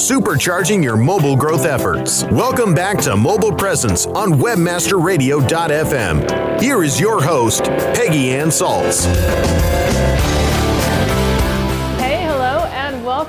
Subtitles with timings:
[0.00, 2.24] supercharging your mobile growth efforts.
[2.24, 6.60] Welcome back to Mobile Presence on WebmasterRadio.fm.
[6.60, 9.06] Here is your host, Peggy Anne Salz.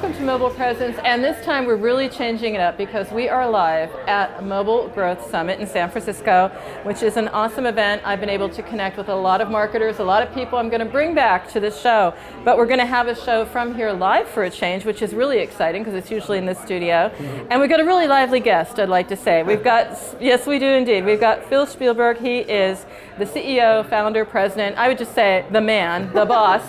[0.02, 3.48] Welcome to Mobile Presence, and this time we're really changing it up because we are
[3.48, 6.48] live at Mobile Growth Summit in San Francisco,
[6.82, 8.02] which is an awesome event.
[8.04, 10.70] I've been able to connect with a lot of marketers, a lot of people I'm
[10.70, 13.76] going to bring back to this show, but we're going to have a show from
[13.76, 17.12] here live for a change, which is really exciting because it's usually in the studio.
[17.52, 19.44] And we've got a really lively guest, I'd like to say.
[19.44, 21.06] We've got, yes, we do indeed.
[21.06, 22.18] We've got Phil Shpilberg.
[22.18, 22.88] He is
[23.20, 26.64] the CEO, founder, president, I would just say the man, the boss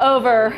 [0.00, 0.52] over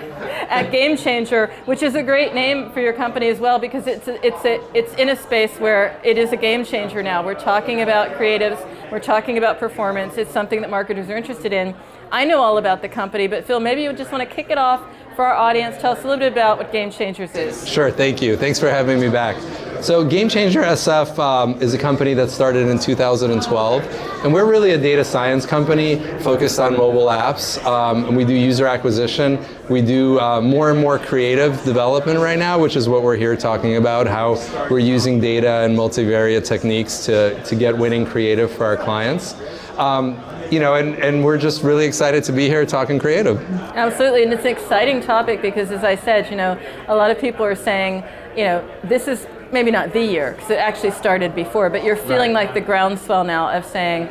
[0.48, 4.08] at Game Changer, which is a great name for your company as well because it's
[4.08, 7.24] a, it's a, it's in a space where it is a game changer now.
[7.24, 8.60] We're talking about creatives,
[8.90, 10.16] we're talking about performance.
[10.16, 11.74] It's something that marketers are interested in.
[12.10, 14.58] I know all about the company, but Phil, maybe you just want to kick it
[14.58, 14.82] off
[15.16, 15.78] for our audience.
[15.78, 17.68] Tell us a little bit about what Game Changers is.
[17.68, 18.36] Sure, thank you.
[18.36, 19.36] Thanks for having me back.
[19.82, 23.82] So Game Changer SF um, is a company that started in 2012,
[24.22, 27.60] and we're really a data science company focused on mobile apps.
[27.64, 29.44] Um, and we do user acquisition.
[29.68, 33.36] We do uh, more and more creative development right now, which is what we're here
[33.36, 34.34] talking about, how
[34.70, 39.34] we're using data and multivariate techniques to, to get winning creative for our clients.
[39.78, 43.42] Um, you know, and, and we're just really excited to be here talking creative.
[43.74, 47.18] Absolutely, and it's an exciting topic because, as I said, you know, a lot of
[47.18, 48.04] people are saying,
[48.36, 51.96] you know, this is maybe not the year because it actually started before, but you're
[51.96, 52.46] feeling right.
[52.46, 54.08] like the groundswell now of saying,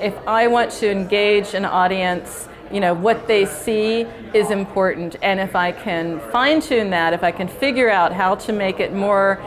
[0.00, 4.02] if I want to engage an audience, you know, what they see
[4.32, 8.34] is important, and if I can fine tune that, if I can figure out how
[8.36, 9.40] to make it more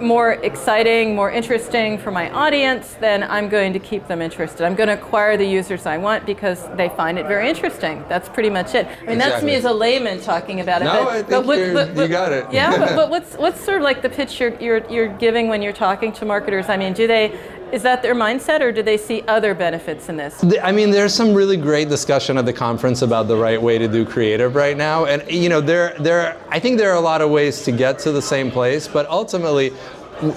[0.00, 4.64] more exciting, more interesting for my audience, then I'm going to keep them interested.
[4.64, 8.04] I'm going to acquire the users I want because they find it very interesting.
[8.08, 8.86] That's pretty much it.
[8.86, 9.16] I mean, exactly.
[9.18, 10.86] that's me as a layman talking about it.
[10.86, 12.46] No, but, I think but what, but, but, you got it.
[12.52, 15.62] yeah, but, but, what's what's sort of like the pitch you're, you're you're giving when
[15.62, 16.68] you're talking to marketers?
[16.68, 17.38] I mean, do they
[17.74, 20.44] is that their mindset, or do they see other benefits in this?
[20.62, 23.88] I mean, there's some really great discussion at the conference about the right way to
[23.88, 27.20] do creative right now, and you know, there, there, I think there are a lot
[27.20, 29.72] of ways to get to the same place, but ultimately,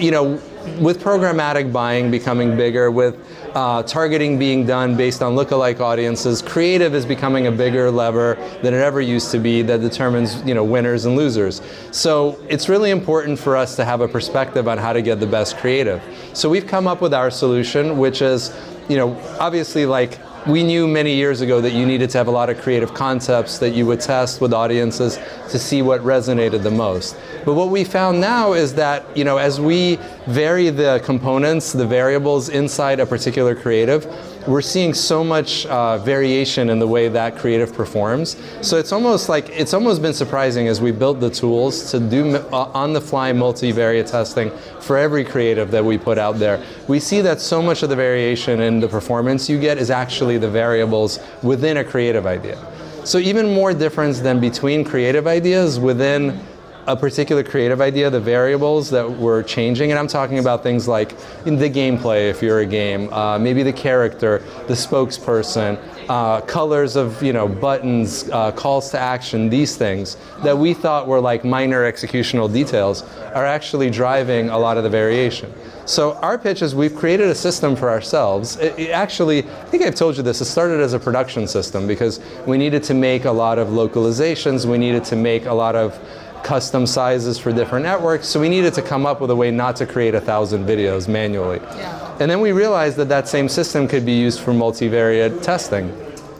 [0.00, 0.42] you know,
[0.80, 3.16] with programmatic buying becoming bigger, with
[3.54, 8.74] uh, targeting being done based on lookalike audiences, creative is becoming a bigger lever than
[8.74, 11.62] it ever used to be that determines you know winners and losers.
[11.90, 15.26] So it's really important for us to have a perspective on how to get the
[15.26, 16.02] best creative.
[16.34, 18.56] So we've come up with our solution, which is
[18.88, 20.18] you know obviously like
[20.48, 23.58] we knew many years ago that you needed to have a lot of creative concepts
[23.58, 25.18] that you would test with audiences
[25.50, 27.18] to see what resonated the most.
[27.44, 31.86] But what we found now is that, you know, as we vary the components, the
[31.86, 34.06] variables inside a particular creative,
[34.48, 38.36] we're seeing so much uh, variation in the way that creative performs.
[38.62, 42.36] So it's almost like it's almost been surprising as we built the tools to do
[42.36, 44.50] uh, on-the-fly multivariate testing
[44.80, 46.64] for every creative that we put out there.
[46.88, 50.38] We see that so much of the variation in the performance you get is actually
[50.38, 52.58] the variables within a creative idea.
[53.04, 56.40] So even more difference than between creative ideas within
[56.88, 61.14] a particular creative idea, the variables that we're changing, and I'm talking about things like
[61.44, 64.38] in the gameplay, if you're a game, uh, maybe the character,
[64.68, 65.78] the spokesperson,
[66.08, 71.06] uh, colors of you know buttons, uh, calls to action, these things that we thought
[71.06, 73.02] were like minor executional details
[73.34, 75.52] are actually driving a lot of the variation.
[75.84, 78.56] So our pitch is we've created a system for ourselves.
[78.58, 81.86] It, it actually, I think I've told you this, it started as a production system
[81.86, 85.76] because we needed to make a lot of localizations, we needed to make a lot
[85.76, 85.98] of
[86.42, 89.76] custom sizes for different networks, so we needed to come up with a way not
[89.76, 91.58] to create a thousand videos manually.
[91.58, 92.16] Yeah.
[92.20, 95.94] And then we realized that that same system could be used for multivariate testing.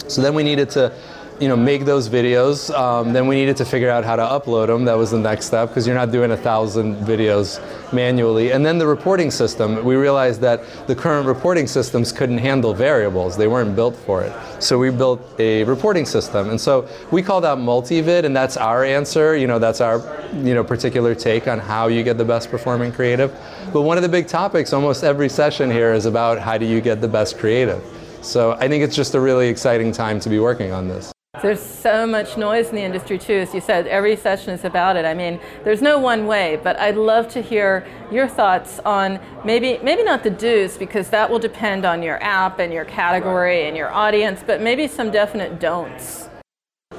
[0.09, 0.93] So then we needed to
[1.41, 2.77] you know, make those videos.
[2.77, 4.85] Um, then we needed to figure out how to upload them.
[4.85, 7.61] That was the next step because you're not doing a thousand videos
[7.93, 8.53] manually.
[8.53, 13.37] And then the reporting system, we realized that the current reporting systems couldn't handle variables.
[13.37, 14.33] They weren't built for it.
[14.61, 16.51] So we built a reporting system.
[16.51, 19.37] And so we call that multivid, and that's our answer.
[19.37, 19.99] You know, that's our
[20.35, 23.33] you know, particular take on how you get the best performing creative.
[23.73, 26.81] But one of the big topics almost every session here is about how do you
[26.81, 27.83] get the best creative.
[28.23, 31.13] So I think it's just a really exciting time to be working on this.
[31.41, 34.97] There's so much noise in the industry too, as you said, every session is about
[34.97, 35.05] it.
[35.05, 39.79] I mean, there's no one way, but I'd love to hear your thoughts on maybe,
[39.83, 43.77] maybe not the do's, because that will depend on your app and your category and
[43.77, 46.29] your audience, but maybe some definite don'ts.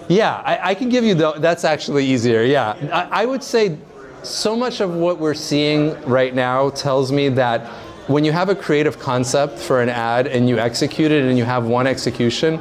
[0.07, 2.77] Yeah, I, I can give you, the, that's actually easier, yeah.
[2.93, 3.77] I, I would say
[4.23, 7.67] so much of what we're seeing right now tells me that
[8.07, 11.45] when you have a creative concept for an ad and you execute it and you
[11.45, 12.59] have one execution,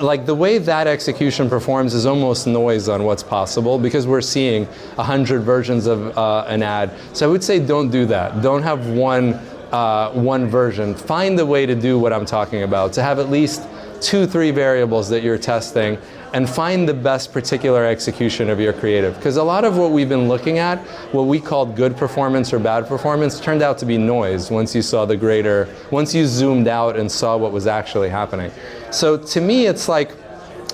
[0.00, 4.68] like the way that execution performs is almost noise on what's possible because we're seeing
[4.96, 6.92] a hundred versions of uh, an ad.
[7.12, 8.42] So I would say don't do that.
[8.42, 9.34] Don't have one
[9.72, 10.94] uh, one version.
[10.94, 12.92] Find the way to do what I'm talking about.
[12.94, 13.68] To have at least
[14.00, 15.98] two, three variables that you're testing
[16.32, 19.16] and find the best particular execution of your creative.
[19.16, 20.78] Because a lot of what we've been looking at,
[21.12, 24.82] what we called good performance or bad performance, turned out to be noise once you
[24.82, 28.50] saw the greater, once you zoomed out and saw what was actually happening.
[28.90, 30.12] So to me, it's like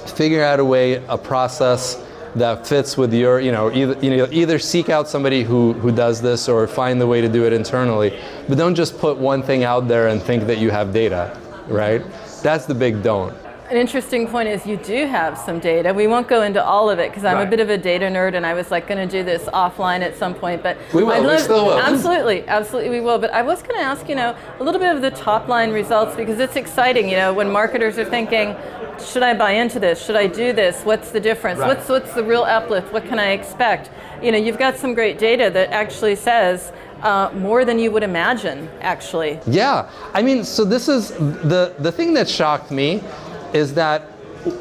[0.08, 2.02] figure out a way, a process
[2.34, 5.92] that fits with your, you know, either, you know, either seek out somebody who, who
[5.92, 8.18] does this or find the way to do it internally.
[8.48, 12.02] But don't just put one thing out there and think that you have data, right?
[12.42, 13.36] That's the big don't.
[13.74, 15.92] An interesting point is you do have some data.
[15.92, 17.48] We won't go into all of it because I'm Right.
[17.48, 20.00] a bit of a data nerd and I was like going to do this offline
[20.02, 20.62] at some point.
[20.62, 21.80] But We will, I'd we still will.
[21.80, 23.18] Absolutely, absolutely, we will.
[23.18, 25.72] But I was going to ask, you know, a little bit of the top line
[25.72, 27.08] results because it's exciting.
[27.08, 28.54] You know, when marketers are thinking,
[29.04, 30.00] should I buy into this?
[30.00, 30.84] Should I do this?
[30.84, 31.58] What's the difference?
[31.58, 31.66] Right.
[31.76, 32.92] What's what's the real uplift?
[32.92, 33.90] What can I expect?
[34.22, 36.70] You know, you've got some great data that actually says
[37.02, 38.68] uh, more than you would imagine.
[38.80, 43.02] Actually, Yeah, I mean, so this is the the thing that shocked me
[43.54, 44.10] is that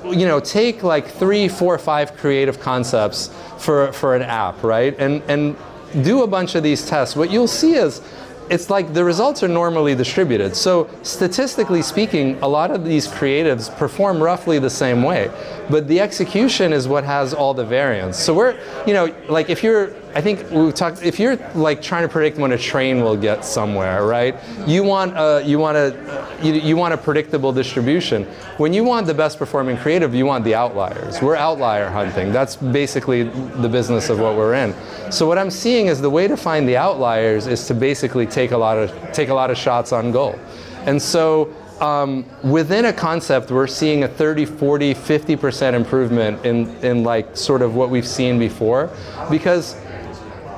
[0.05, 4.97] you know take like three, four, five creative concepts for for an app, right?
[4.97, 5.57] And and
[6.03, 7.15] do a bunch of these tests.
[7.15, 8.01] What you'll see is
[8.49, 10.55] it's like the results are normally distributed.
[10.55, 15.31] So statistically speaking, a lot of these creatives perform roughly the same way,
[15.69, 18.17] but the execution is what has all the variance.
[18.17, 22.03] So we're, you know, like if you're, I think we talked, if you're like trying
[22.03, 24.35] to predict when a train will get somewhere, right?
[24.67, 28.25] You want a, you want a, you, you want a predictable distribution.
[28.57, 31.19] When you want the best performing creative, you want the outliers.
[31.19, 32.31] We're outlier hunting.
[32.31, 34.75] That's basically the business of what we're in.
[35.11, 38.51] So what I'm seeing is the way to find the outliers is to basically take
[38.51, 40.39] a lot of take a lot of shots on goal.
[40.85, 41.51] And so
[41.81, 47.61] um, within a concept, we're seeing a 30, 40, 50% improvement in, in like sort
[47.61, 48.89] of what we've seen before.
[49.29, 49.75] Because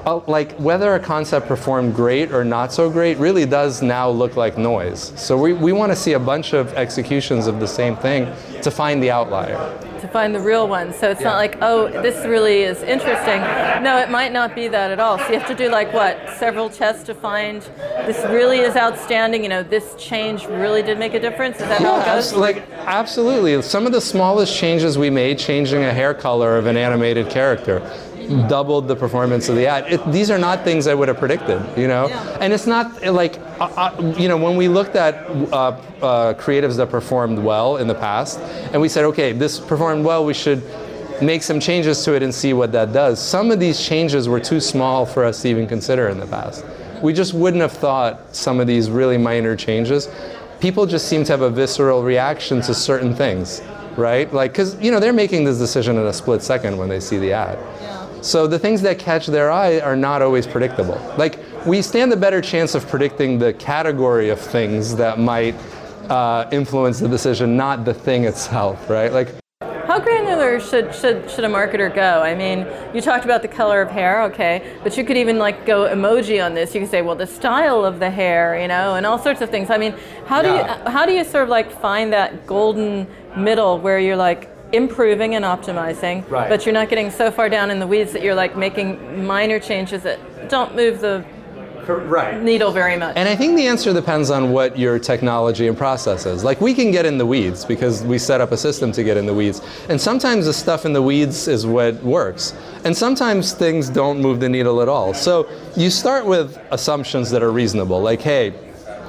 [0.05, 4.35] uh, like whether a concept performed great or not so great really does now look
[4.35, 5.11] like noise.
[5.15, 8.31] So we, we want to see a bunch of executions of the same thing
[8.61, 9.57] to find the outlier.
[10.01, 10.93] to find the real one.
[10.93, 13.41] So it's not like, oh, this really is interesting.
[13.83, 15.17] No, it might not be that at all.
[15.17, 17.61] So you have to do like what, several tests to find
[18.05, 19.43] this really is outstanding.
[19.43, 21.57] You know, this change really did make a difference.
[21.57, 22.31] Is that how it goes?
[22.31, 23.61] abs- like absolutely.
[23.61, 27.79] Some of the smallest changes we made, changing a hair color of an animated character,
[28.47, 29.91] doubled the performance of the ad.
[29.91, 32.07] It, these are not things I would have predicted, you know.
[32.39, 35.55] And it's not like, uh, uh, you know, when we looked at uh,
[36.01, 38.39] uh, creatives that performed well in the past,
[38.71, 40.63] and we said, okay, this performed well, we should
[41.21, 43.21] make some changes to it and see what that does.
[43.21, 46.65] Some of these changes were too small for us to even consider in the past.
[47.01, 50.09] We just wouldn't have thought some of these really minor changes.
[50.59, 53.61] People just seem to have a visceral reaction to certain things,
[53.97, 54.31] right?
[54.33, 57.17] Like, because, you know, they're making this decision in a split second when they see
[57.17, 57.57] the ad.
[58.25, 60.99] So the things that catch their eye are not always predictable.
[61.15, 65.53] Like, we stand a better chance of predicting the category of things that might
[66.09, 69.13] uh, influence the decision, not the thing itself, right?
[69.13, 69.29] Like,
[69.61, 72.23] How granular should, should, should a marketer go?
[72.23, 75.63] I mean, you talked about the color of hair, okay, but you could even like
[75.67, 76.73] go emoji on this.
[76.73, 79.51] You could say, well, the style of the hair, you know, and all sorts of
[79.51, 79.69] things.
[79.69, 79.93] I mean,
[80.25, 80.83] how do Yeah.
[80.83, 83.05] you how do you sort of like find that golden
[83.37, 86.49] middle where you're like improving and optimizing, Right.
[86.49, 89.59] but you're not getting so far down in the weeds that you're like making minor
[89.59, 90.19] changes that
[90.49, 91.23] don't move the
[91.87, 92.41] right.
[92.41, 93.15] needle very much.
[93.15, 96.43] And I think the answer depends on what your technology and process is.
[96.43, 99.17] Like we can get in the weeds because we set up a system to get
[99.17, 99.61] in the weeds.
[99.89, 102.53] And sometimes the stuff in the weeds is what works.
[102.83, 105.13] And sometimes things don't move the needle at all.
[105.13, 108.01] So you start with assumptions that are reasonable.
[108.01, 108.53] Like, hey,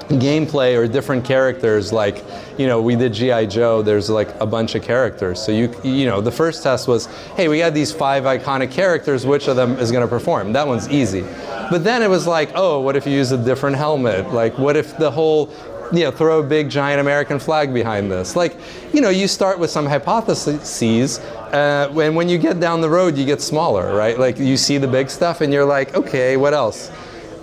[0.09, 2.23] gameplay or different characters like
[2.57, 5.41] you know we did gi joe there's like a bunch of characters.
[5.43, 9.25] So you you know the first test was hey we had these five iconic characters
[9.25, 10.53] which of them is going to perform?
[10.53, 11.21] That one's easy.
[11.69, 14.33] But then it was like oh what if you use a different helmet?
[14.33, 15.51] Like what if the whole
[15.91, 18.35] you know throw a big giant american flag behind this?
[18.35, 18.55] Like
[18.93, 23.17] you know you start with some hypotheses uh, and when you get down the road
[23.17, 24.17] you get smaller right?
[24.17, 26.91] Like you see the big stuff and you're like okay what else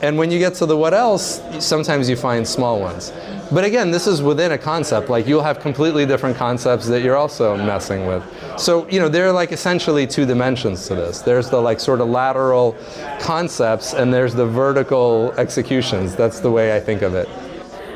[0.03, 3.13] and when you get to the what else, sometimes you find small ones.
[3.53, 5.11] But again, this is within a concept.
[5.11, 8.23] Like you'll have completely different concepts that you're also messing with.
[8.59, 11.21] So, you know, there are like essentially two dimensions to this.
[11.21, 12.77] There's the like sort of lateral
[13.21, 16.17] concepts and there's the vertical executions.
[16.17, 17.29] That's the way I think of it.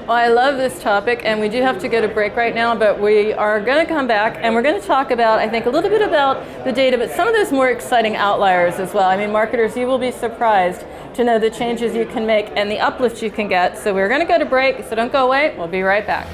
[0.08, 2.74] Well, I love this topic, and we do have to go to break right now,
[2.74, 5.66] but we are going to come back and we're going to talk about, I think,
[5.66, 9.06] a little bit about the data, but some of those more exciting outliers as well.
[9.06, 12.70] I mean, marketers, you will be surprised to know the changes you can make and
[12.70, 13.76] the uplift you can get.
[13.76, 15.54] So we're going to go to break, so don't go away.
[15.58, 16.26] We'll be right back.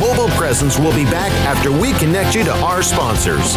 [0.00, 3.56] Mobile Presence will be back after we connect you to our sponsors.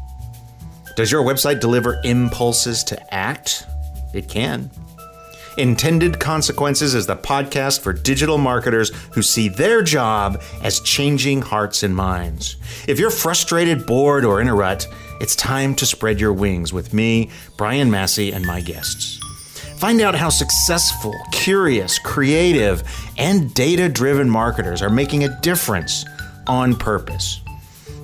[0.95, 3.65] Does your website deliver impulses to act?
[4.13, 4.69] It can.
[5.57, 11.83] Intended Consequences is the podcast for digital marketers who see their job as changing hearts
[11.83, 12.55] and minds.
[12.87, 14.87] If you're frustrated, bored, or in a rut,
[15.19, 19.19] it's time to spread your wings with me, Brian Massey, and my guests.
[19.77, 22.83] Find out how successful, curious, creative,
[23.17, 26.05] and data driven marketers are making a difference
[26.47, 27.40] on purpose.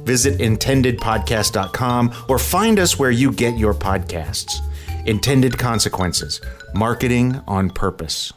[0.07, 4.61] Visit intendedpodcast.com or find us where you get your podcasts.
[5.05, 6.41] Intended Consequences
[6.73, 8.33] Marketing on Purpose.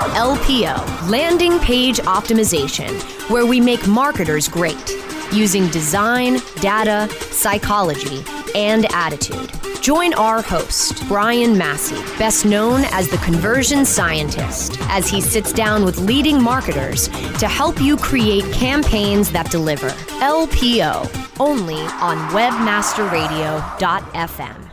[0.00, 2.90] LPO, Landing Page Optimization,
[3.28, 4.94] where we make marketers great
[5.32, 8.24] using design, data, psychology,
[8.54, 9.50] and attitude.
[9.80, 15.84] Join our host, Brian Massey, best known as the conversion scientist, as he sits down
[15.84, 19.88] with leading marketers to help you create campaigns that deliver.
[20.20, 24.68] LPO, only on webmasterradio.fm.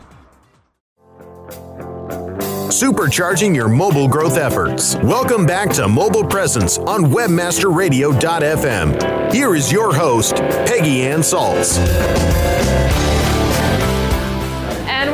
[2.66, 4.96] Supercharging your mobile growth efforts.
[4.96, 9.32] Welcome back to Mobile Presence on WebmasterRadio.fm.
[9.32, 11.76] Here is your host, Peggy Anne Salz.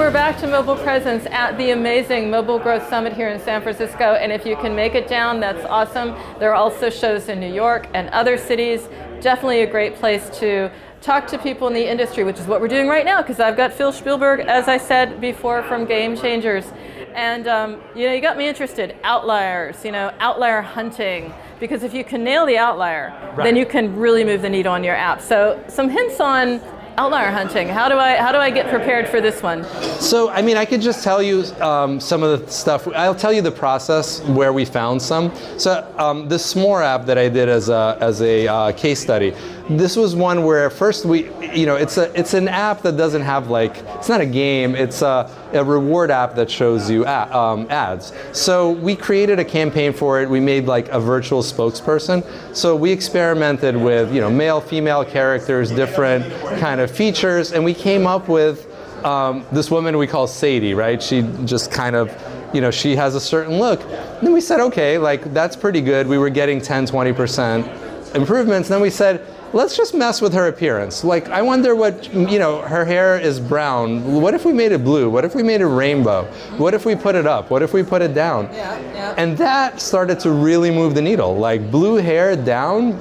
[0.03, 4.15] We're back to Mobile Presence at the amazing Mobile Growth Summit here in San Francisco.
[4.15, 6.17] And if you can make it down, that's awesome.
[6.41, 8.89] There are also shows in New York and other cities.
[9.21, 12.67] Definitely a great place to talk to people in the industry, which is what we're
[12.67, 16.65] doing right now, because I've got Phil Shpilberg, as I said before, from Game Changers.
[17.15, 18.97] And um, you know, you got me interested.
[19.05, 21.33] Outliers, you know, outlier hunting.
[21.61, 23.45] Because if you can nail the outlier, right.
[23.45, 25.23] then you can really move the needle on your app.
[25.23, 26.61] So some hints on
[26.99, 27.69] outlier hunting.
[27.69, 29.65] How do I how do I get prepared for this one?
[30.01, 32.87] So I mean, I could just tell you um, some of the stuff.
[32.89, 35.35] I'll tell you the process where we found some.
[35.59, 39.35] So um, the S'more app that I did as a as a uh, case study.
[39.79, 43.23] This was one where first we, you know, it's a it's an app that doesn't
[43.23, 44.75] have like it's not a game.
[44.75, 48.13] It's a, a reward app that shows you um, ads.
[48.33, 50.29] So we created a campaign for it.
[50.29, 52.25] We made like a virtual spokesperson.
[52.55, 57.75] So we experimented with you know male female characters, different kind of features, and we
[57.75, 58.69] came up with
[59.05, 60.75] um, this woman we call Sadie.
[60.75, 61.03] Right?
[61.03, 62.11] She just kind of
[62.53, 63.81] you know, she has a certain look.
[63.83, 66.07] And then we said, okay, like that's pretty good.
[66.07, 68.69] We were getting 10, 20% improvements.
[68.69, 71.05] And then we said, let's just mess with her appearance.
[71.05, 74.21] Like, I wonder what, you know, her hair is brown.
[74.21, 75.11] What if we made it blue?
[75.11, 76.25] What if we made it rainbow?
[76.57, 77.51] What if we put it up?
[77.51, 78.49] What if we put it down?
[78.53, 79.15] Yeah, yeah.
[79.17, 81.37] And that started to really move the needle.
[81.37, 82.99] Like, blue hair down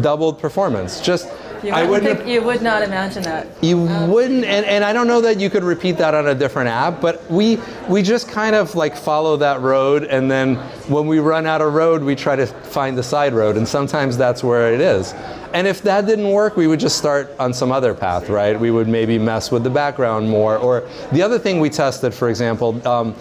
[0.00, 1.00] doubled performance.
[1.00, 1.30] Just,
[1.62, 3.46] you I wouldn't think, you would not imagine that.
[3.62, 6.34] You um, wouldn't, and, and I don't know that you could repeat that on a
[6.34, 10.56] different app, but we we just kind of like follow that road, and then
[10.88, 14.16] when we run out of road, we try to find the side road, and sometimes
[14.16, 15.14] that's where it is.
[15.52, 18.58] And if that didn't work, we would just start on some other path, right?
[18.58, 20.56] We would maybe mess with the background more.
[20.56, 23.14] Or the other thing we tested, for example, um,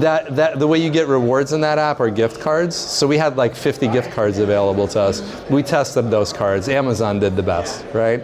[0.00, 2.76] that, that the way you get rewards in that app are gift cards.
[2.76, 5.44] So we had like 50 gift cards available to us.
[5.50, 6.68] We tested those cards.
[6.68, 8.22] Amazon did the best, right?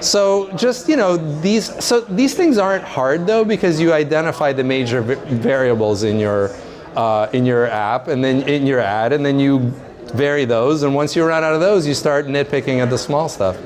[0.00, 4.64] So just you know these so these things aren't hard though because you identify the
[4.64, 6.50] major variables in your
[6.96, 9.72] uh, in your app and then in your ad and then you
[10.10, 13.28] vary those and once you run out of those you start nitpicking at the small
[13.28, 13.56] stuff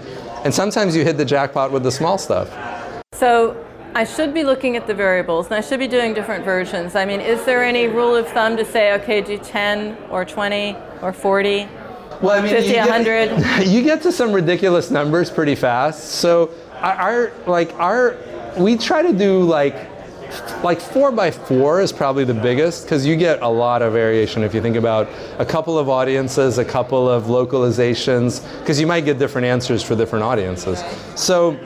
[0.44, 2.48] and sometimes you hit the jackpot with the small stuff
[3.12, 3.56] So
[3.94, 6.96] I should be looking at the variables and I should be doing different versions.
[6.96, 10.76] I mean, is there any rule of thumb to say, okay, do 10 or 20
[11.00, 11.68] or 40?
[12.20, 13.28] well i mean 50, you, 100.
[13.28, 18.16] get, you get to some ridiculous numbers pretty fast so our like our
[18.56, 19.74] we try to do like
[20.62, 24.42] like four by four is probably the biggest because you get a lot of variation
[24.42, 29.04] if you think about a couple of audiences, a couple of localizations, because you might
[29.04, 30.82] get different answers for different audiences.
[31.14, 31.58] So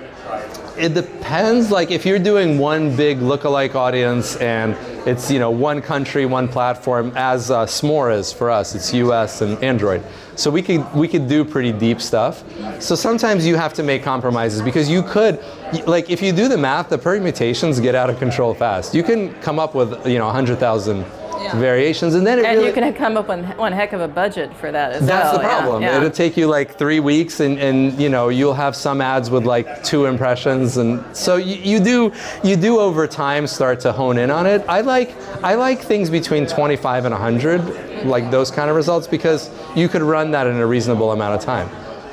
[0.79, 1.71] it depends.
[1.71, 6.49] Like if you're doing one big look-alike audience and it's you know one country, one
[6.49, 9.41] platform, as uh, S'more is for us, it's U.S.
[9.41, 10.03] and Android.
[10.37, 12.45] So we could we could do pretty deep stuff.
[12.81, 15.43] So sometimes you have to make compromises because you could,
[15.87, 18.95] like if you do the math, the permutations get out of control fast.
[18.95, 21.05] You can come up with you know 100,000
[21.41, 21.59] yeah.
[21.59, 24.09] variations, and then it and really, you can come up with one heck of a
[24.09, 25.43] budget for that as that's well.
[25.43, 25.83] That's the problem.
[25.83, 25.97] Yeah.
[25.97, 29.45] It'll take you like three weeks, and, and you know you'll have some ads with
[29.45, 34.19] like two impressions, and so you, you do you do over time start to hone
[34.19, 34.65] in on it.
[34.69, 39.51] I like I like things between 25 and 100, like those kind of results, because
[39.75, 41.69] you could run that in a reasonable amount of time.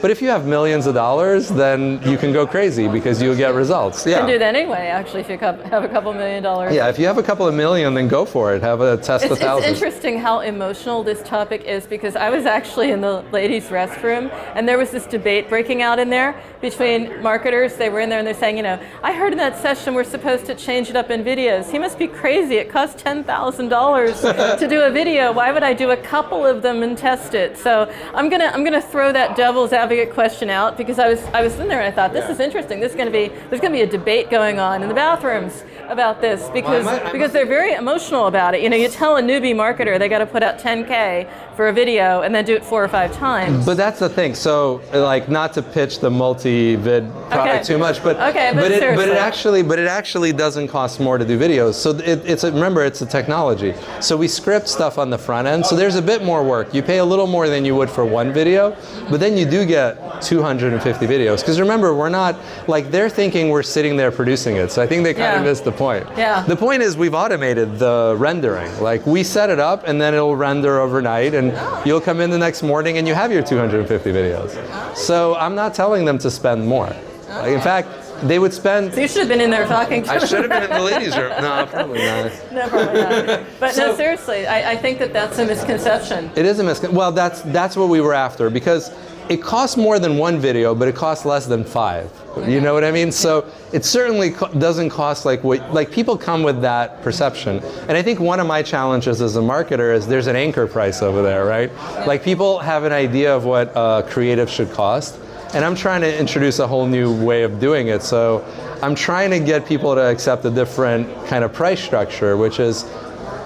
[0.06, 3.56] But if you have millions of dollars, then you can go crazy because you'll get
[3.56, 4.06] results.
[4.06, 4.12] Yeah.
[4.12, 6.76] You can do that anyway, actually, if you have a couple million dollars.
[6.76, 8.62] Yeah, if you have a couple of million, then go for it.
[8.62, 12.46] Have a test It's, a it's interesting how emotional this topic is because I was
[12.46, 17.20] actually in the ladies' restroom and there was this debate breaking out in there between
[17.24, 17.74] marketers.
[17.74, 20.04] They were in there and they're saying, you know, I heard in that session we're
[20.04, 21.72] supposed to change it up in videos.
[21.72, 22.58] He must be crazy.
[22.58, 25.34] It costs $10,000 to do a video.
[25.34, 27.58] Why would I do a couple of them and test it?
[27.58, 31.42] So I'm gonna I'm gonna throw that devil's advocate question out because I was I
[31.42, 32.80] was in there and I thought this is interesting.
[32.82, 36.20] This is gonna be there's gonna be a debate going on in the bathrooms about
[36.22, 38.62] this because might- I because they're very emotional about it.
[38.62, 41.74] You know, you tell a newbie marketer they got to put out 10k for a
[41.74, 43.66] video and then do it four or five times.
[43.66, 44.36] But that's the thing.
[44.36, 47.64] So, like, not to pitch the multi-vid product Okay.
[47.64, 51.00] too much, but Okay, but but, it, but it actually but it actually doesn't cost
[51.00, 51.76] more to do videos.
[51.76, 53.74] So it, it's a, remember it's a technology.
[54.02, 55.66] So we script stuff on the front end.
[55.66, 56.74] So there's a bit more work.
[56.74, 58.76] You pay a little more than you would for one video,
[59.10, 59.75] but then you do get
[60.22, 61.40] 250 videos.
[61.40, 64.72] Because remember, we're not like they're thinking we're sitting there producing it.
[64.72, 66.08] So I think they kind of missed the point.
[66.18, 66.42] Yeah.
[66.44, 68.72] The point is we've automated the rendering.
[68.82, 71.84] Like we set it up and then it'll render overnight and oh.
[71.86, 74.54] you'll come in the next morning and you have your 250 videos.
[74.56, 74.94] Oh.
[74.96, 76.94] So I'm not telling them to spend more.
[77.28, 77.62] Like, in oh.
[77.62, 77.90] fact,
[78.24, 78.96] they would spend.
[78.96, 81.18] you should have been in there talking to I should have been in the ladies'
[81.18, 81.30] room.
[81.42, 82.32] No, probably not.
[82.52, 83.46] No, probably not.
[83.60, 86.32] But no, seriously, I, I think that that's a misconception.
[86.36, 86.96] It is a misconception.
[86.96, 88.92] Well, that's that's what we were after because
[89.30, 92.12] it costs more than one video, but it costs less than five.
[92.48, 93.12] You know what I mean?
[93.12, 97.60] So it certainly co- doesn't cost like what like people come with that perception.
[97.88, 101.02] And I think one of my challenges as a marketer is there's an anchor price
[101.02, 101.74] over there, right?
[102.06, 105.18] Like people have an idea of what uh, creative should cost.
[105.54, 108.04] And I'm trying to introduce a whole new way of doing it.
[108.04, 108.44] So
[108.82, 112.84] I'm trying to get people to accept a different kind of price structure, which is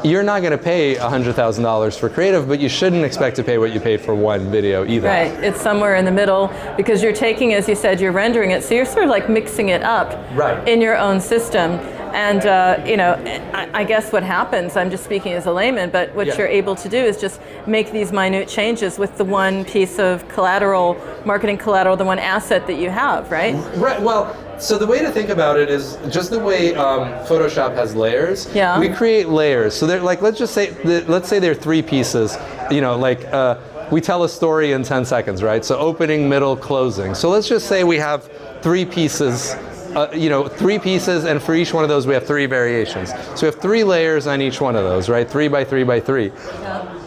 [0.04, 3.74] you're not going to pay $100,000 for creative, but you shouldn't expect to pay what
[3.74, 5.08] you paid for one video either.
[5.08, 8.64] Right, it's somewhere in the middle because you're taking, as you said, you're rendering it,
[8.64, 10.68] so you're sort of like mixing it up Right.
[10.68, 11.72] in your own system.
[12.12, 13.14] And uh, you know,
[13.54, 16.38] I, I guess what happens, I'm just speaking as a layman, but what Yeah.
[16.38, 20.28] you're able to do is just make these minute changes with the one piece of
[20.28, 23.54] collateral, marketing collateral, the one asset that you have, right?
[23.76, 24.02] Right.
[24.02, 27.96] Well, so the way to think about it is just the way um, Photoshop has
[27.96, 28.54] layers.
[28.54, 28.80] Yeah.
[28.80, 29.74] We create layers.
[29.74, 32.38] So they're like, let's just say, let's say there are three pieces.
[32.70, 33.58] You know, like uh,
[33.92, 35.64] we tell a story in 10 seconds, right?
[35.64, 37.16] So opening, middle, closing.
[37.16, 38.30] So let's just say we have
[38.62, 39.56] three pieces.
[39.96, 43.10] Uh, you know, three pieces, and for each one of those, we have three variations.
[43.10, 45.28] So we have three layers on each one of those, right?
[45.28, 46.32] Three by three by three.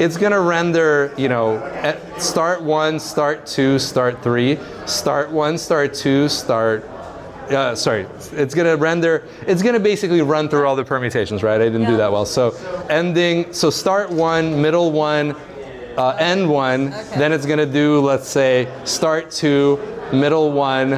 [0.01, 1.63] It's gonna render, you know,
[2.19, 6.85] start one, start two, start three, start one, start two, start
[7.53, 11.61] uh, sorry, it's gonna render, it's gonna basically run through all the permutations, right?
[11.61, 12.27] I didn't do that well.
[12.27, 12.53] So
[12.89, 15.37] ending, so start one, middle one,
[15.97, 19.79] uh, end one, then it's gonna do, let's say, start two,
[20.13, 20.91] middle one,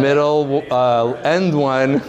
[0.00, 2.02] middle, uh, end one.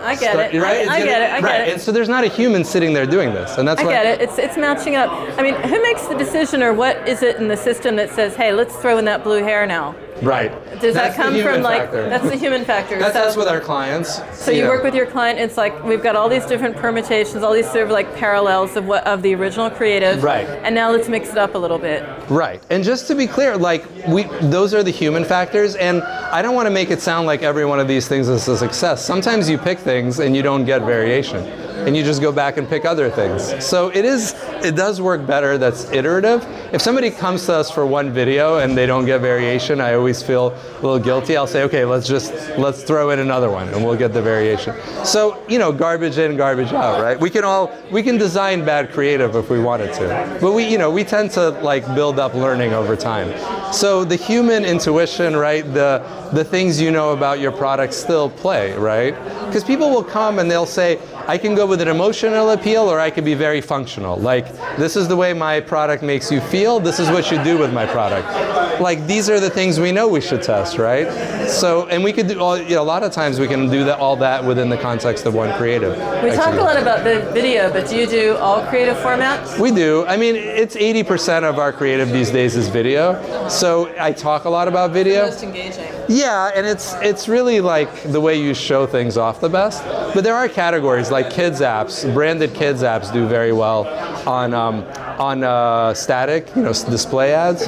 [0.00, 0.60] I get start- it.
[0.62, 0.88] Right?
[0.88, 1.30] I, I get it.
[1.30, 1.64] I right.
[1.64, 3.92] get And so there's not a human sitting there doing this, and that's I why.
[3.92, 4.20] get it.
[4.20, 5.10] It's it's matching up.
[5.36, 8.36] I mean, who makes the decision, or what is it in the system that says,
[8.36, 9.96] "Hey, let's throw in that blue hair now"?
[10.22, 10.50] Right.
[10.80, 12.08] Does That's that come from human like factor.
[12.08, 12.98] that's the human factor?
[12.98, 14.20] That's so, us with our clients.
[14.36, 14.70] so you know.
[14.70, 15.38] work with your client.
[15.38, 18.86] It's like we've got all these different permutations, all these sort of like parallels of
[18.86, 20.22] what of the original creative.
[20.22, 20.46] Right.
[20.46, 22.06] And now let's mix it up a little bit.
[22.30, 22.62] Right.
[22.70, 26.54] And just to be clear, like we those are the human factors and I don't
[26.54, 29.04] want to make it sound like every one of these things is a success.
[29.04, 31.44] Sometimes you pick things and you don't get variation.
[31.86, 33.64] And you just go back and pick other things.
[33.64, 36.44] So it is it does work better that's iterative.
[36.72, 40.05] If somebody comes to us for one video and they don't get variation, I always
[40.12, 41.36] feel a little guilty.
[41.36, 44.74] I'll say, okay, let's just let's throw in another one and we'll get the variation.
[45.04, 47.18] So, you know, garbage in, garbage out, right?
[47.18, 50.38] We can all we can design bad creative if we wanted to.
[50.40, 53.32] But we, you know, we tend to like build up learning over time.
[53.72, 55.62] So the human intuition, right?
[55.62, 59.14] The the things you know about your product still play, right?
[59.46, 63.00] Because people will come and they'll say, I can go with an emotional appeal or
[63.00, 64.16] I can be very functional.
[64.16, 67.58] Like, this is the way my product makes you feel, this is what you do
[67.58, 68.80] with my product.
[68.80, 71.10] Like, these are the things we know we should test, right?
[71.48, 73.84] So, and we could do, all, you know, a lot of times we can do
[73.84, 75.96] that, all that within the context of one creative.
[76.22, 79.58] We talk a lot about the video, but do you do all creative formats?
[79.58, 80.04] We do.
[80.06, 83.48] I mean, it's 80% of our creative these days is video.
[83.48, 85.26] So I talk a lot about video.
[85.26, 85.95] Most engaging.
[86.08, 89.84] Yeah, and it's it's really like the way you show things off the best.
[90.14, 93.86] But there are categories like kids apps, branded kids apps do very well
[94.28, 94.84] on um,
[95.18, 97.66] on uh, static, you know, display ads.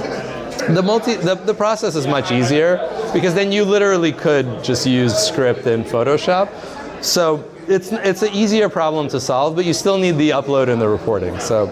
[0.68, 2.76] The multi the, the process is much easier
[3.12, 6.48] because then you literally could just use script in Photoshop.
[7.02, 10.80] So it's it's an easier problem to solve, but you still need the upload and
[10.80, 11.38] the reporting.
[11.40, 11.70] So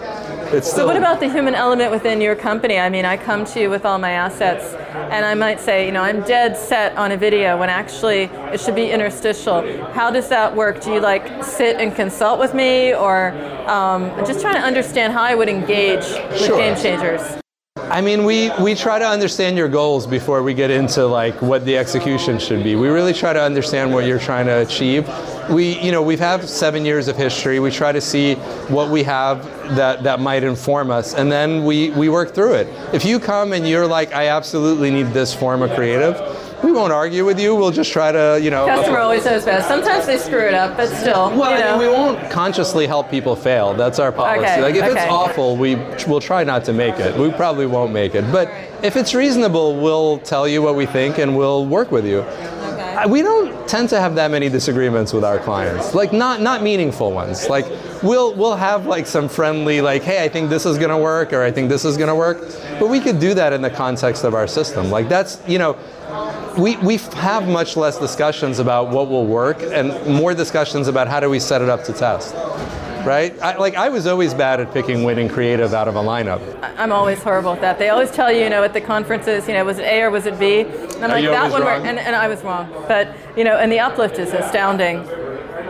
[0.53, 2.77] it's still So what about the human element within your company?
[2.79, 4.73] I mean, I come to you with all my assets,
[5.11, 8.59] and I might say, you know, I'm dead set on a video when actually it
[8.59, 9.61] should be interstitial.
[9.93, 10.81] How does that work?
[10.81, 13.31] Do you like sit and consult with me, or
[13.69, 16.57] um, just trying to understand how I would engage with Sure.
[16.57, 17.21] game changers?
[17.89, 21.63] I mean, we, we try to understand your goals before we get into like what
[21.63, 22.75] the execution should be.
[22.75, 25.07] We really try to understand what you're trying to achieve.
[25.49, 27.61] We, you know, we've have seven years of history.
[27.61, 28.35] We try to see
[28.67, 29.45] what we have
[29.77, 32.67] that, that might inform us, and then we, we work through it.
[32.93, 36.17] If you come and you're like, I absolutely need this form of creative,
[36.63, 37.55] we won't argue with you.
[37.55, 38.65] We'll just try to, you know.
[38.65, 39.67] Customer always knows best.
[39.67, 41.77] Sometimes they screw it up, but still, Well, you I know.
[41.77, 43.73] mean, we won't consciously help people fail.
[43.73, 44.43] That's our policy.
[44.45, 44.91] Okay, Like, if okay.
[45.03, 45.75] it's awful, we
[46.07, 47.15] will try not to make it.
[47.17, 48.31] We probably won't make it.
[48.31, 48.49] But
[48.81, 52.25] if it's reasonable, we'll tell you what we think and we'll work with you.
[53.07, 55.93] We don't tend to have that many disagreements with our clients.
[55.93, 57.47] Like, not not meaningful ones.
[57.47, 57.67] Like,
[58.01, 61.43] we'll we'll have like some friendly, like, hey, I think this is gonna work, or
[61.43, 62.39] I think this is gonna work.
[62.79, 64.89] But we could do that in the context of our system.
[64.89, 65.75] Like, that's you know
[66.57, 71.19] we, we have much less discussions about what will work and more discussions about how
[71.19, 72.33] do we set it up to test
[73.05, 76.41] right I, like i was always bad at picking winning creative out of a lineup
[76.77, 77.79] I'm always horrible at that.
[77.79, 80.11] They always tell you, you know, at the conferences, you know, was it A or
[80.11, 80.61] was it B?
[80.61, 81.81] And I'm like, you that one, wrong?
[81.81, 82.71] worked, and, and I was wrong.
[82.87, 85.03] But you know, and the uplift is astounding.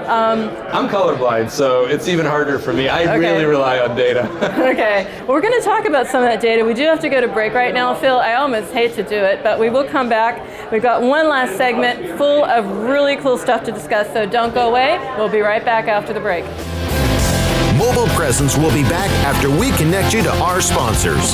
[0.07, 3.19] Um, i'm colorblind so it's even harder for me i Okay.
[3.19, 4.23] really rely on data
[4.67, 6.63] Okay, well, we're going to talk about some of that data.
[6.65, 8.17] We do have to go to break right now, Phil.
[8.19, 10.71] I almost hate to do it, but we will come back.
[10.71, 14.69] We've got one last segment full of really cool stuff to discuss, so don't go
[14.69, 14.97] away.
[15.17, 16.43] We'll be right back after the break.
[17.77, 21.33] Mobile Presence will be back after we connect you to our sponsors.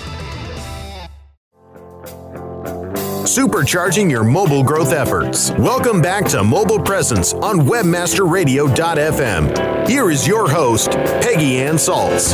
[3.31, 5.51] Supercharging your mobile growth efforts.
[5.51, 9.87] Welcome back to Mobile Presence on WebmasterRadio.fm.
[9.87, 12.33] Here is your host, Peggy Anne Salz.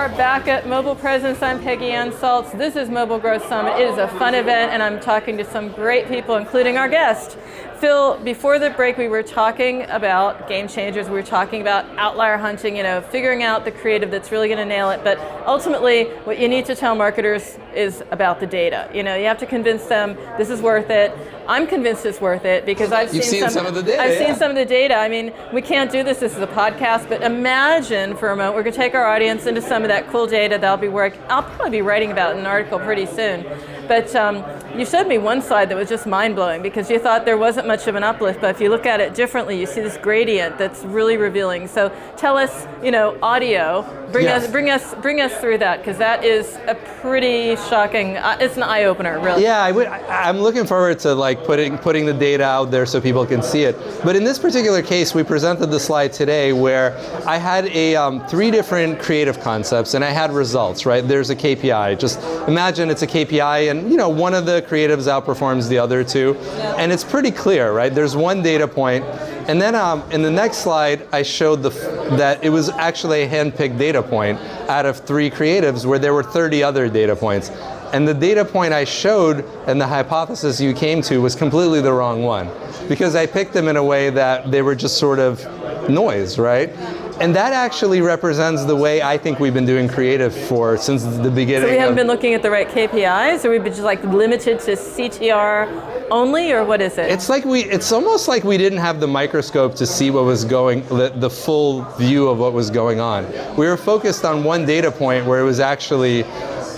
[0.00, 1.42] Hey, and we are back at Mobile Presence.
[1.42, 2.56] I'm Peggy Anne Salz.
[2.56, 3.78] This is Mobile Growth Summit.
[3.78, 7.36] It is a fun event, and I'm talking to some great people, including our guest.
[7.80, 11.06] Phil, before the break, we were talking about game changers.
[11.06, 14.58] We were talking about outlier hunting, you know, figuring out the creative that's really going
[14.58, 15.02] to nail it.
[15.02, 18.90] But ultimately, what you need to tell marketers is about the data.
[18.92, 21.16] You know, you have to convince them this is worth it.
[21.48, 24.26] I'm convinced it's worth it because I've seen, seen some of the data, I've yeah.
[24.26, 24.94] seen some of the data.
[24.94, 26.18] I mean, we can't do this.
[26.18, 29.46] This is a podcast, but imagine for a moment we're going to take our audience
[29.46, 31.14] into some of that cool data that I'll be work.
[31.28, 33.44] I'll probably be writing about in an article pretty soon.
[33.90, 34.44] But um,
[34.78, 37.66] you showed me one slide that was just mind blowing because you thought there wasn't
[37.66, 40.58] much of an uplift, but if you look at it differently, you see this gradient
[40.58, 41.66] that's really revealing.
[41.66, 43.82] So tell us, you know, audio.
[44.12, 44.44] Bring Yes.
[44.44, 48.16] us, bring us, bring us through that because that is a pretty shocking.
[48.16, 49.42] Uh, it's an eye opener, really.
[49.42, 52.86] Yeah, I would, I- I'm looking forward to like putting putting the data out there
[52.86, 53.76] so people can see it.
[54.04, 58.24] But in this particular case, we presented the slide today where I had a um,
[58.26, 60.86] three different creative concepts and I had results.
[60.86, 61.98] Right, there's a KPI.
[61.98, 66.02] Just imagine it's a KPI, and you know one of the creatives outperforms the other
[66.02, 66.34] two,
[66.78, 67.72] and it's pretty clear.
[67.72, 69.04] Right, there's one data point.
[69.48, 73.22] And then um, in the next slide, I showed the f- that it was actually
[73.22, 74.38] a hand-picked data point
[74.68, 77.50] out of three creatives, where there were 30 other data points.
[77.92, 81.92] And the data point I showed and the hypothesis you came to was completely the
[81.92, 82.48] wrong one
[82.88, 85.44] because I picked them in a way that they were just sort of
[85.88, 86.70] noise, right?
[87.20, 91.30] And that actually represents the way I think we've been doing creative for since the
[91.30, 91.68] beginning.
[91.68, 94.58] So we haven't been looking at the right KPIs, or we've been just like limited
[94.60, 97.10] to CTR only, or what is it?
[97.10, 97.64] It's like we.
[97.64, 101.28] It's almost like we didn't have the microscope to see what was going, the, the
[101.28, 103.26] full view of what was going on.
[103.54, 106.24] We were focused on one data point where it was actually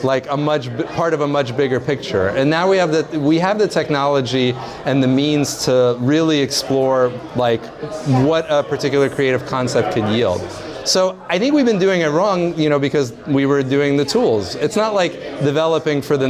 [0.04, 2.28] like a much part of a much bigger picture.
[2.28, 4.52] And now we have the we have the technology
[4.84, 7.64] and the means to really explore like
[8.26, 10.40] what a particular creative concept could yield.
[10.84, 14.04] So I think we've been doing it wrong, you know, because we were doing the
[14.04, 14.56] tools.
[14.56, 16.28] It's not like developing for the,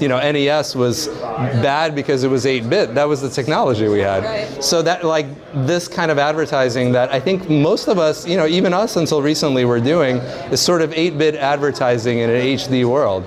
[0.00, 2.94] you know, NES was bad because it was 8-bit.
[2.94, 4.62] That was the technology we had.
[4.62, 5.26] So that like
[5.66, 9.22] this kind of advertising that I think most of us, you know, even us until
[9.22, 10.16] recently were doing
[10.50, 13.26] is sort of 8-bit advertising in an HD world.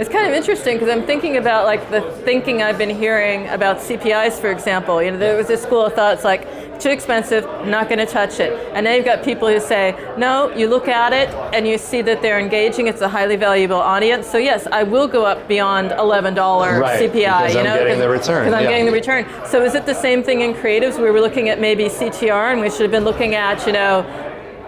[0.00, 3.76] It's kind of interesting because I'm thinking about like the thinking I've been hearing about
[3.78, 5.02] CPIs, for example.
[5.02, 8.06] You know, there was this school of thought, it's like too expensive, not going to
[8.06, 8.52] touch it.
[8.74, 12.00] And now you've got people who say, no, you look at it and you see
[12.02, 12.86] that they're engaging.
[12.88, 14.26] It's a highly valuable audience.
[14.26, 17.12] So yes, I will go up beyond $11 Right, CPI.
[17.12, 18.70] because you I'm know, getting the return, Because I'm yeah.
[18.70, 19.26] getting the return.
[19.46, 20.96] So is it the same thing in creatives?
[21.00, 24.02] We were looking at maybe CTR and we should have been looking at, you know,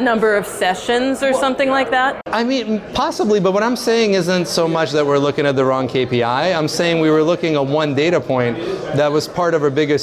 [0.01, 2.21] number of sessions or something like that?
[2.27, 5.65] I mean, possibly, but what I'm saying isn't so much that we're looking at the
[5.65, 6.57] wrong KPI.
[6.57, 8.57] I'm saying we were looking at one data point
[8.97, 9.99] that was part of a bigger,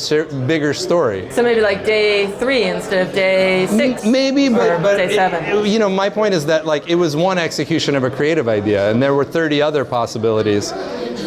[0.47, 1.29] bigger story.
[1.31, 4.05] So maybe like day three instead of day six.
[4.05, 5.43] Maybe, or but, but day it- seven.
[5.43, 8.47] it- you know, my point is that like it was one execution of a creative
[8.47, 10.71] idea, and there were 30 other possibilities,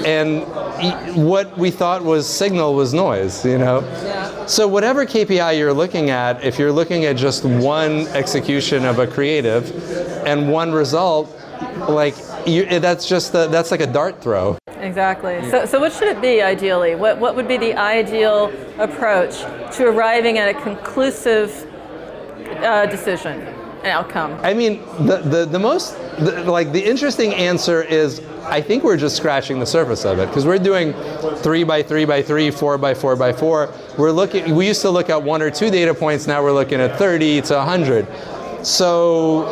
[0.04, 0.42] and
[1.16, 3.44] what we thought was signal was noise.
[3.44, 3.80] You know,
[4.46, 9.06] so whatever KPI you're looking at, if you're looking at just one execution of a
[9.06, 9.70] creative
[10.26, 11.34] and one result,
[11.88, 12.14] like
[12.46, 14.58] you, that's just a, that's like a dart throw.
[14.66, 15.50] Exactly.
[15.50, 16.94] So, so what should it be ideally?
[16.94, 19.38] What, what would be the ideal approach
[19.76, 21.70] to arriving at a conclusive
[22.58, 24.38] uh, decision and outcome?
[24.42, 28.96] I mean, the, the, the most, the, like, the interesting answer is I think we're
[28.96, 30.92] just scratching the surface of it because we're doing
[31.38, 33.72] three by three by three, four by four by four.
[33.98, 36.80] We're looking, we used to look at one or two data points, now we're looking
[36.80, 38.06] at 30 to 100.
[38.66, 39.46] So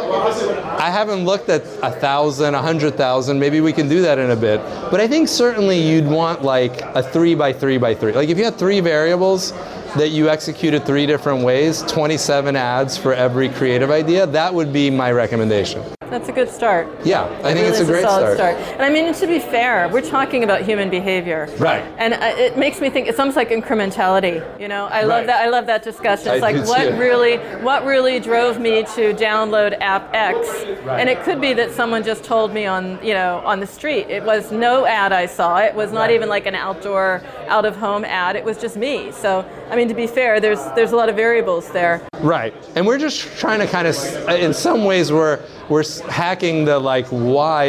[0.78, 3.38] I haven't looked at a thousand, a hundred thousand.
[3.38, 4.60] Maybe we can do that in a bit.
[4.90, 8.12] But I think certainly you'd want like a three by three by three.
[8.12, 9.52] Like if you had three variables
[9.96, 14.88] that you executed three different ways, 27 ads for every creative idea, that would be
[14.88, 15.82] my recommendation.
[16.12, 16.86] That's a good start.
[17.04, 18.56] Yeah, I think really it's a great solid start.
[18.56, 21.48] And I mean, to be fair, we're talking about human behavior.
[21.58, 21.82] Right.
[21.96, 24.36] And uh, it makes me think it's almost like incrementality.
[24.60, 25.40] You know, I love that.
[25.42, 26.28] I love that discussion.
[26.34, 26.96] It's I like what too.
[26.98, 30.36] really, what really drove me to download app X.
[30.84, 31.00] Right.
[31.00, 34.06] And it could be that someone just told me on, you know, on the street.
[34.10, 35.56] It was no ad I saw.
[35.58, 36.10] It was not Right.
[36.12, 38.36] even like an outdoor, out of home ad.
[38.36, 39.12] It was just me.
[39.12, 42.02] So, I mean, to be fair, there's there's a lot of variables there.
[42.22, 43.96] Right, and we're just trying to kind of,
[44.28, 47.64] uh, in some ways, we're we're hacking the like why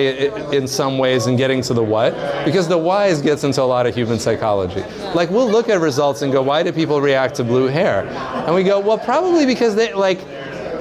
[0.52, 2.14] in some ways and getting to the what
[2.46, 4.82] because the whys gets into a lot of human psychology.
[5.16, 8.06] Like we'll look at results and go, why do people react to blue hair?
[8.46, 10.20] And we go, well, probably because they like.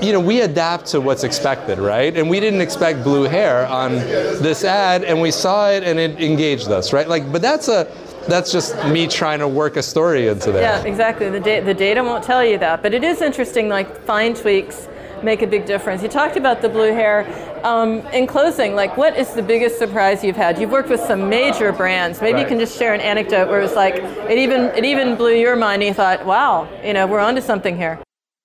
[0.02, 2.16] You know, we adapt to what's expected, right?
[2.16, 6.20] And we didn't expect blue hair on this ad, and we saw it, and it
[6.20, 7.06] engaged us, right?
[7.06, 7.87] Like, but that's a,
[8.28, 10.62] that's just me trying to work a story into there.
[10.62, 11.28] Yeah, exactly.
[11.30, 13.68] The, da- the data won't tell you that, but it is interesting.
[13.68, 14.88] Like fine tweaks
[15.22, 16.02] make a big difference.
[16.02, 17.26] You talked about the blue hair.
[17.64, 20.58] Um, in closing, like what is the biggest surprise you've had?
[20.58, 22.20] You've worked with some major brands.
[22.20, 25.16] Maybe you can just share an anecdote where it was like it even it even
[25.16, 25.82] blew your mind.
[25.82, 28.02] And you thought, wow, you know, we're onto something here.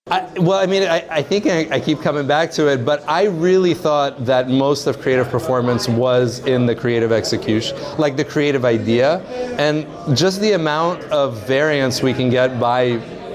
[0.09, 3.07] I, well, I mean, I, I think I, I keep coming back to it, but
[3.09, 8.23] I really thought that most of creative performance was in the creative execution, like the
[8.23, 9.19] creative idea,
[9.57, 12.91] and just the amount of variance we can get by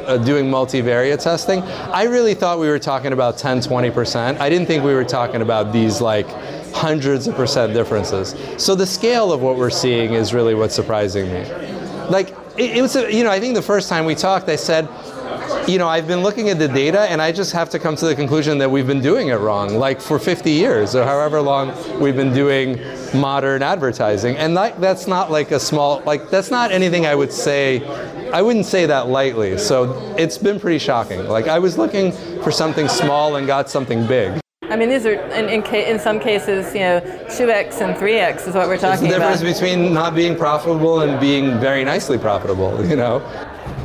[0.06, 1.60] uh, doing multivariate testing.
[1.62, 4.40] I really thought we were talking about 10, 20%.
[4.40, 6.28] I didn't think we were talking about these like
[6.72, 8.34] hundreds of percent differences.
[8.56, 11.44] So the scale of what we're seeing is really what's surprising me.
[12.08, 14.88] Like, it, was, you know, I think the first time we talked, I said,
[15.68, 18.04] you know, I've been looking at the data and I just have to come to
[18.06, 21.72] the conclusion that we've been doing it wrong, like for 50 years or however long
[22.00, 22.80] we've been doing
[23.14, 24.36] modern advertising.
[24.36, 27.84] And that, that's not like a small, like, that's not anything I would say,
[28.32, 29.56] I wouldn't say that lightly.
[29.58, 31.26] So it's been pretty shocking.
[31.28, 34.40] Like, I was looking for something small and got something big.
[34.62, 37.00] I mean, these are in in, ca- in some cases, you know,
[37.36, 39.52] two x and three x is what we're It's the talking difference about.
[39.54, 43.18] between not being profitable and being very nicely profitable, you know?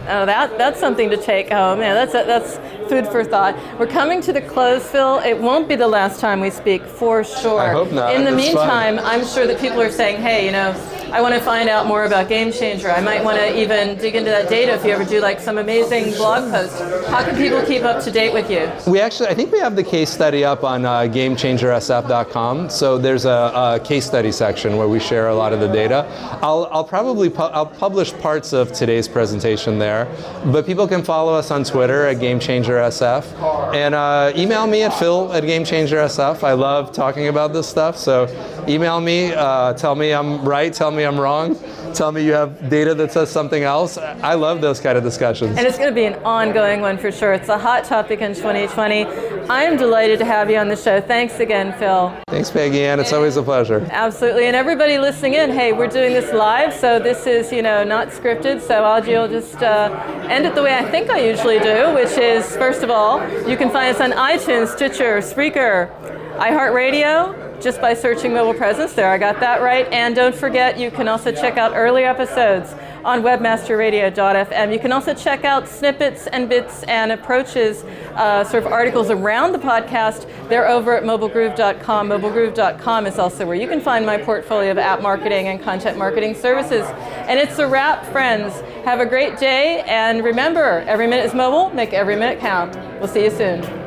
[0.10, 1.80] Oh, that that's something to take home.
[1.82, 2.58] Yeah, that's that's
[2.90, 3.56] food for thought.
[3.78, 5.20] We're coming to the close, Phil.
[5.20, 7.60] It won't be the last time we speak, for sure.
[7.60, 8.16] I hope not.
[8.16, 8.68] In the It's fun.
[8.96, 10.74] meantime, I'm sure that people are saying, hey, you know,
[11.12, 12.92] I want to find out more about Game Changer.
[12.92, 15.58] I might want to even dig into that data if you ever do like some
[15.58, 16.80] amazing blog posts.
[17.08, 18.70] How can people keep up to date with you?
[18.92, 22.70] We actually, I think we have the case study up on uh, GameChangerSF.com.
[22.70, 26.06] So there's a, a case study section where we share a lot of the data.
[26.42, 30.06] I'll, I'll probably pu- I'll publish parts of today's presentation there,
[30.52, 35.32] but people can follow us on Twitter at GameChangerSF and uh, email me at Phil
[35.32, 36.44] at GameChangerSF.
[36.44, 38.28] I love talking about this stuff, so
[38.68, 41.60] email me, uh, tell me I'm right, tell me I'm wrong,
[41.94, 43.98] tell me you have data that says something else.
[43.98, 45.58] I love those kind of discussions.
[45.58, 47.34] And it's going to be an ongoing one for sure.
[47.34, 49.06] It's a hot topic in 2020.
[49.50, 51.00] I'm delighted to have you on the show.
[51.00, 52.16] Thanks again, Phil.
[52.28, 53.00] Thanks, Peggy Anne.
[53.00, 53.88] It's always a pleasure.
[53.92, 54.46] Absolutely.
[54.46, 58.10] And everybody listening in, hey, we're doing this live, so this is, you know, not
[58.10, 58.62] scripted.
[58.62, 59.90] So I'll will just uh,
[60.30, 63.58] end it the way I think I usually do, which is, first of all, you
[63.58, 65.90] can find us on iTunes, Stitcher, Spreaker,
[66.38, 68.94] iHeartRadio, just by searching mobile presence.
[68.94, 69.92] There, I got that right.
[69.92, 72.74] And don't forget, you can also check out earlier episodes
[73.04, 74.74] on webmasterradio.fm.
[74.74, 77.84] You can also check out snippets and bits and approaches,
[78.16, 80.28] uh, sort of articles around the podcast.
[80.50, 82.10] They're over at mobilegroove.com.
[82.10, 86.36] Mobilegroove.com is also where you can find my portfolio of app marketing and content marketing
[86.36, 86.86] services.
[87.28, 88.54] And it's a wrap, friends.
[88.86, 89.82] Have a great day.
[89.88, 91.70] And remember, every minute is mobile.
[91.74, 92.76] Make every minute count.
[93.00, 93.87] We'll see you soon.